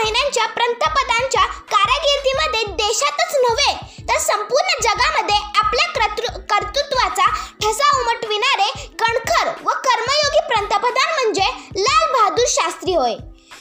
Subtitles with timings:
[0.00, 3.72] महिन्यांच्या पंतप्रधानांच्या कारकिर्दीमध्ये देशातच नव्हे
[4.08, 7.26] तर संपूर्ण जगामध्ये आपल्या कर्तृ कर्तृत्वाचा
[7.62, 13.14] ठसा उमटविणारे कणखर व कर्मयोगी पंतप्रधान म्हणजे लाल बहादूर शास्त्री होय.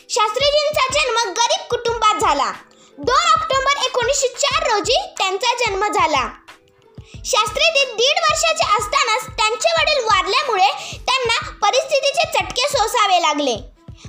[0.09, 2.51] शास्त्रीजींचा जन्म गरीब कुटुंबात झाला.
[2.97, 6.27] दोन ऑक्टोबर एकोणीसशे चार रोजी त्यांचा जन्म झाला.
[7.25, 10.71] शास्त्रीजी दीड वर्षाचे असतानाच त्यांचे वडील वारल्यामुळे
[11.05, 13.57] त्यांना परिस्थितीचे चटके सोसावे लागले.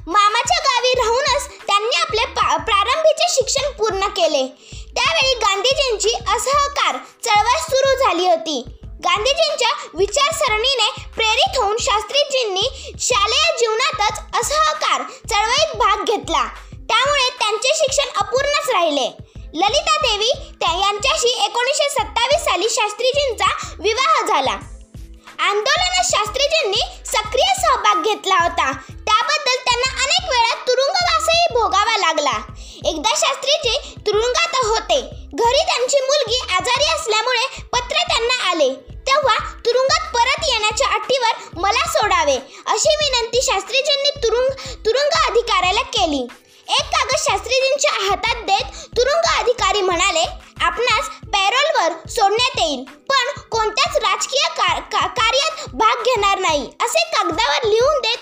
[0.06, 1.48] मामाच्या गावी राहूनच
[1.80, 2.24] त्यांनी आपले
[2.64, 4.42] प्रारंभीचे शिक्षण पूर्ण केले.
[4.96, 8.62] त्यावेळी गांधीजींची असहकार चळवळ सुरू झाली होती.
[9.04, 12.68] गांधीजींच्या विचारसरणीने प्रेरित होऊन शास्त्रीजींनी
[13.00, 16.44] शालेय जीवनातच असहकार चळवळीत भाग घेतला.
[16.90, 19.08] त्यामुळे त्यांचे शिक्षण अपूर्णच राहिले.
[19.54, 20.30] ललिता देवी
[20.80, 24.58] यांच्याशी एकोणीसशे सत्तावीस साली शास्त्रीजींचा विवाह झाला.
[25.48, 28.72] आंदोलनात शास्त्रीजींनी सक्रिय सहभाग घेतला होता.
[29.40, 32.36] त्याबद्दल त्यांना अनेक वेळा तुरुंगवासही भोगावा लागला.
[32.90, 35.00] एकदा शास्त्रीजी तुरुंगात होते.
[35.34, 38.68] घरी त्यांची मुलगी आजारी असल्यामुळे पत्र त्यांना आले.
[39.08, 42.36] तेव्हा तुरुंगात परत येण्याच्या अटीवर मला सोडावे
[42.74, 44.50] अशी विनंती शास्त्रीजींनी तुरुंग
[44.86, 46.22] तुरुंग अधिकाऱ्याला केली.
[46.68, 50.24] एक कागद शास्त्रीजींच्या हातात देत तुरुंग अधिकारी म्हणाले
[50.64, 58.19] आपणास पॅरोलवर सोडण्यात येईल पण कोणत्याच राजकीय कार्यात भाग घेणार नाही असे कागदावर लिहून देत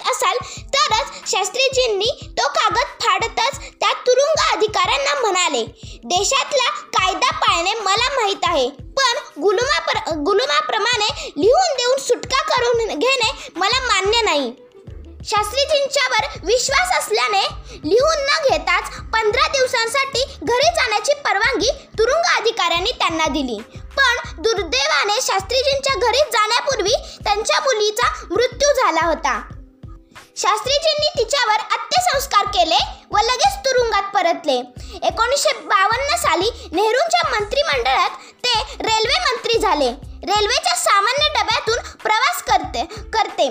[1.31, 2.06] शास्त्रीजींनी
[2.39, 5.65] तो कागद फाडतच त्या तुरुंग अधिकाऱ्यांना म्हणाले
[6.05, 8.69] देशातला कायदा पाळणे मला माहीत आहे
[8.99, 14.53] पण गुलुमा गुलुमाप्रमाणे लिहून देऊन सुटका करून घेणे मला मान्य नाही.
[15.31, 17.43] शास्त्रीजींच्यावर विश्वास असल्याने
[17.84, 23.59] लिहून न घेताच पंधरा दिवसांसाठी घरी जाण्याची परवानगी तुरुंग अधिकाऱ्यांनी त्यांना दिली.
[23.99, 29.41] पण दुर्दैवाने शास्त्रीजींच्या घरी जाण्यापूर्वी त्यांच्या मुलीचा मृत्यू झाला होता.
[30.41, 32.76] शास्त्रीजींनी तिच्यावर अत्यसंस्कार केले
[33.12, 34.59] व लगेच तुरुंगात परतले.
[35.09, 38.10] एकोणीसशे बावन्न साली नेहरूंच्या मंत्रिमंडळात
[38.44, 39.88] ते रेल्वे मंत्री झाले.
[40.31, 42.84] रेल्वेच्या सामान्य डब्यातून प्रवास करते
[43.15, 43.48] करते.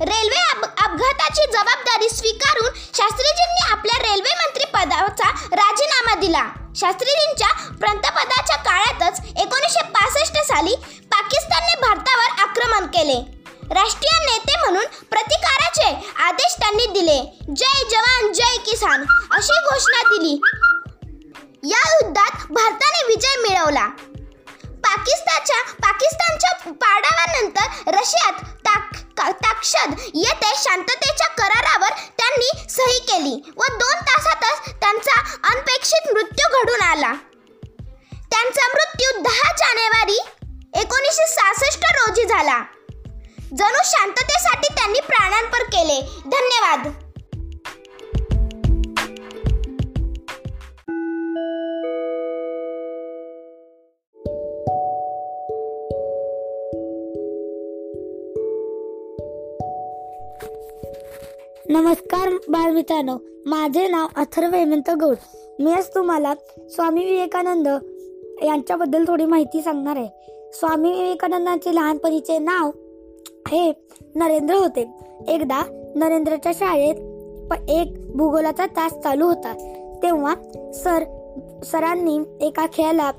[0.00, 0.40] रेल्वे
[0.84, 5.30] अपघाताची जबाबदारी स्वीकारून शास्त्रीजींनी आपल्या रेल्वे मंत्री पदाचा
[5.62, 6.44] राजीनामा दिला.
[6.76, 7.48] शास्त्रीजींच्या
[7.82, 9.82] पंतपदाच्या काळातच एकोणीसशे
[16.98, 17.38] दिले.
[17.54, 19.04] जय जवान जय किसान.
[19.30, 20.40] अशी घोषणा दिली.
[21.70, 23.86] या युद्धात भारताने विजय मिळवला.
[24.86, 28.90] पाकिस्तानच्या पाकिस्तानच्या पाडावानंतर रशियात ताक
[29.32, 31.88] ताक्षद येथे शांततेच्या करारावर
[32.18, 37.12] त्यांनी सही केली व दोन तासातच त्यांचा अनपेक्षित मृत्यू घडून आला.
[38.30, 40.18] त्यांचा मृत्यू दहा जानेवारी
[40.74, 42.64] एकोणीसशे सहासष्ट रोजी झाला.
[43.56, 46.00] जणू शांततेसाठी त्यांनी प्राणांपर केले.
[46.24, 46.86] धन्यवाद.
[61.68, 65.16] नमस्कार बालमित्रांनो माझे नाव अथर्व हेमंत गौड.
[65.58, 66.34] मी आज तुम्हाला
[66.70, 67.68] स्वामी विवेकानंद
[68.44, 70.08] यांच्याबद्दल थोडी माहिती सांगणार आहे.
[70.52, 72.70] स्वामी विवेकानंदांचे लहानपणीचे नाव
[73.48, 73.72] हे
[74.14, 74.88] नरेंद्र होते.
[75.28, 75.62] एकदा
[75.96, 76.94] नरेंद्रच्या शाळेत
[77.68, 79.52] एक भूगोलाचा तास चालू होता.
[80.02, 80.34] तेव्हा
[80.74, 81.04] सर
[81.64, 83.10] सरांनी एका खेळाला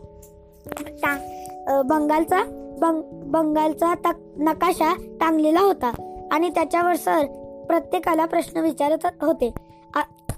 [1.84, 2.44] बंगालचा
[2.82, 3.02] बंग
[3.32, 5.92] बंगालचा तक नकाशा टांगलेला होता
[6.32, 7.26] आणि त्याच्यावर सर
[7.68, 9.52] प्रत्येकाला प्रश्न विचारत होते.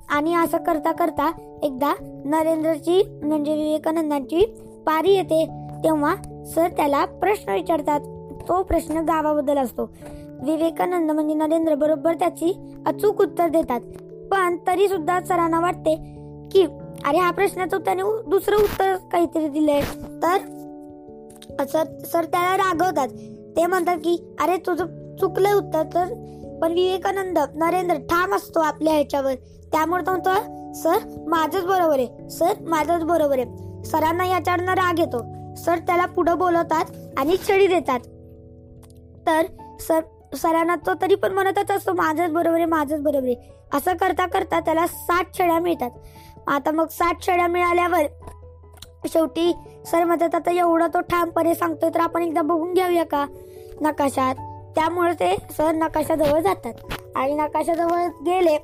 [0.09, 1.31] आणि असं करता करता
[1.63, 1.93] एकदा
[2.25, 4.45] नरेंद्रची म्हणजे विवेकानंदांची
[4.85, 5.45] पारी येते.
[5.83, 7.99] तेव्हा सर त्याला प्रश्न विचारतात.
[8.49, 9.89] तो प्रश्न गावाबद्दल असतो.
[10.43, 12.53] विवेकानंद म्हणजे नरेंद्र बरोबर त्याची
[12.85, 13.79] अचूक उत्तर देतात.
[14.31, 15.95] पण तरी सुद्धा सरांना वाटते
[16.51, 16.63] की
[17.05, 19.81] अरे हा प्रश्नाचं त्याने दुसरं उत्तर काहीतरी दिलंय.
[20.23, 20.37] तर
[22.05, 23.07] सर त्याला रागवतात.
[23.55, 24.85] ते म्हणतात की अरे तुझं
[25.19, 26.05] चुकलंय उत्तर तर.
[26.61, 29.33] पण विवेकानंद नरेंद्र ठाम असतो आपल्या ह्याच्यावर.
[29.71, 30.97] त्यामुळे तो म्हणतो सर
[31.27, 32.29] माझंच बरोबर आहे.
[32.29, 33.83] सर माझंच बरोबर आहे.
[33.85, 35.19] सरांना याच्यावरनं राग येतो.
[35.55, 36.85] सर त्याला पुढं बोलवतात
[37.17, 37.99] आणि छडी देतात.
[39.27, 39.45] तर
[39.79, 40.01] सर
[40.35, 43.35] सरांना तो तरी पण म्हणतच असतो माझंच बरोबर आहे माझंच बरोबर आहे.
[43.73, 45.91] असं करता करता त्याला सात छड्या मिळतात.
[46.47, 48.05] आता मग सात छड्या मिळाल्यावर
[49.07, 49.51] शेवटी
[49.85, 53.25] सर म्हणतात आता एवढं तो ठामपणे सांगतोय तर आपण एकदा बघून घेऊया का?
[53.81, 54.35] नकाशात.
[54.75, 56.73] त्यामुळे ते सर नकाशाजवळ जातात.
[57.15, 58.57] आणि नकाशाजवळ गेले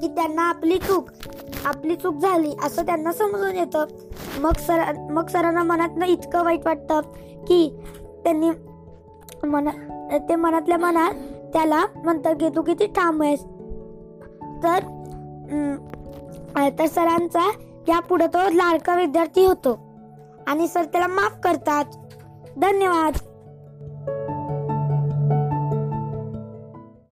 [0.00, 1.10] की त्यांना आपली चूक
[1.64, 3.84] आपली चूक झाली असं त्यांना समजून येतं.
[4.38, 7.00] मग सर मग सरांना मनातनं इतकं वाईट वाटतं
[7.48, 7.68] की
[8.24, 8.50] त्यांनी
[9.44, 11.14] मना ते मनातल्या मनात
[11.52, 13.44] त्याला म्हणतात की तू किती ठाम आहेस.
[14.62, 14.78] तर
[16.78, 17.50] तर सरांचा
[17.88, 19.78] यापुढे तो लाडका विद्यार्थी होतो.
[20.46, 21.84] आणि सर त्याला माफ करतात.
[22.56, 23.12] धन्यवाद.